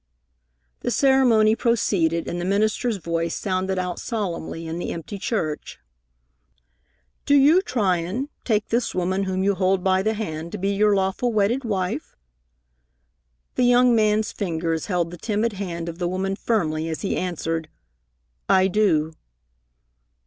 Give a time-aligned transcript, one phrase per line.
[0.79, 5.77] The ceremony proceeded, and the minister's voice sounded out solemnly in the empty church:
[7.27, 10.95] "Do you, Tryon, take this woman whom you hold by the hand to be your
[10.95, 12.15] lawful wedded wife?"
[13.53, 17.69] The young man's fingers held the timid hand of the woman firmly as he answered,
[18.49, 19.13] "I do."